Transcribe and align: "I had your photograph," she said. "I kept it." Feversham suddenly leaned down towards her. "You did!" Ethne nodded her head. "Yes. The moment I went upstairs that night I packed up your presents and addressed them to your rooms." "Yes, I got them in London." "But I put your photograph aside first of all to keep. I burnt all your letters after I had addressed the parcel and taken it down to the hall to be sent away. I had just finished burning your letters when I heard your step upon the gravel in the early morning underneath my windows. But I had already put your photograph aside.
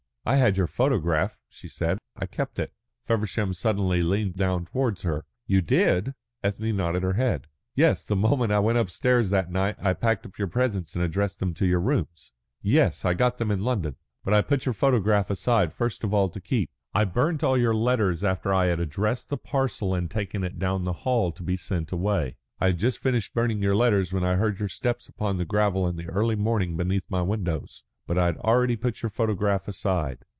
"I 0.23 0.35
had 0.35 0.55
your 0.55 0.67
photograph," 0.67 1.39
she 1.49 1.67
said. 1.67 1.97
"I 2.15 2.27
kept 2.27 2.59
it." 2.59 2.73
Feversham 3.01 3.55
suddenly 3.55 4.03
leaned 4.03 4.35
down 4.35 4.65
towards 4.65 5.01
her. 5.01 5.25
"You 5.47 5.63
did!" 5.63 6.13
Ethne 6.43 6.75
nodded 6.77 7.01
her 7.01 7.13
head. 7.13 7.47
"Yes. 7.73 8.03
The 8.03 8.15
moment 8.15 8.51
I 8.51 8.59
went 8.59 8.77
upstairs 8.77 9.31
that 9.31 9.51
night 9.51 9.77
I 9.81 9.93
packed 9.93 10.27
up 10.27 10.37
your 10.37 10.47
presents 10.47 10.93
and 10.93 11.03
addressed 11.03 11.39
them 11.39 11.55
to 11.55 11.65
your 11.65 11.79
rooms." 11.81 12.33
"Yes, 12.61 13.03
I 13.03 13.15
got 13.15 13.39
them 13.39 13.49
in 13.49 13.61
London." 13.63 13.95
"But 14.23 14.35
I 14.35 14.43
put 14.43 14.67
your 14.67 14.73
photograph 14.73 15.31
aside 15.31 15.73
first 15.73 16.03
of 16.03 16.13
all 16.13 16.29
to 16.29 16.39
keep. 16.39 16.69
I 16.93 17.03
burnt 17.03 17.43
all 17.43 17.57
your 17.57 17.73
letters 17.73 18.23
after 18.23 18.53
I 18.53 18.65
had 18.67 18.79
addressed 18.79 19.29
the 19.29 19.37
parcel 19.37 19.95
and 19.95 20.09
taken 20.09 20.43
it 20.43 20.59
down 20.59 20.81
to 20.81 20.85
the 20.85 20.93
hall 20.93 21.31
to 21.31 21.41
be 21.41 21.57
sent 21.57 21.91
away. 21.91 22.37
I 22.59 22.67
had 22.67 22.77
just 22.77 22.99
finished 22.99 23.33
burning 23.33 23.63
your 23.63 23.75
letters 23.75 24.13
when 24.13 24.23
I 24.23 24.35
heard 24.35 24.59
your 24.59 24.69
step 24.69 25.01
upon 25.09 25.37
the 25.37 25.45
gravel 25.45 25.87
in 25.87 25.95
the 25.95 26.05
early 26.09 26.35
morning 26.35 26.73
underneath 26.73 27.05
my 27.09 27.23
windows. 27.23 27.83
But 28.07 28.17
I 28.17 28.25
had 28.25 28.37
already 28.37 28.75
put 28.75 29.03
your 29.03 29.09
photograph 29.11 29.67
aside. 29.69 30.25